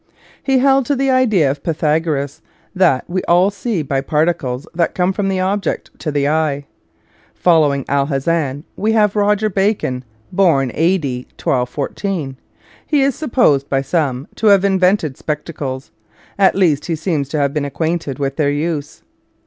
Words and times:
He 0.41 0.57
held 0.57 0.87
to 0.87 0.95
the 0.95 1.11
idea 1.11 1.51
of 1.51 1.61
Pytha 1.61 2.01
goras, 2.03 2.41
that 2.73 3.07
we 3.07 3.21
all 3.25 3.51
see 3.51 3.83
by 3.83 4.01
particles 4.01 4.65
that 4.73 4.95
come 4.95 5.13
from 5.13 5.29
the 5.29 5.39
object 5.39 5.91
to 5.99 6.11
the 6.11 6.27
eye. 6.27 6.65
Following 7.35 7.83
Alhazen, 7.85 8.63
we 8.75 8.93
have 8.93 9.15
Roger 9.15 9.47
Bacon, 9.47 10.03
born 10.31 10.71
a.d. 10.73 11.27
1214. 11.37 12.35
He 12.87 13.03
is 13.03 13.13
supposed 13.13 13.69
by 13.69 13.83
some 13.83 14.27
to 14.37 14.47
have 14.47 14.65
invented 14.65 15.17
spectacles; 15.17 15.91
at 16.39 16.55
least 16.55 16.87
he 16.87 16.95
seems 16.95 17.29
to 17.29 17.37
have 17.37 17.53
been 17.53 17.63
acquainted 17.63 18.17
with 18.17 18.37
their 18.37 18.49
use. 18.49 19.03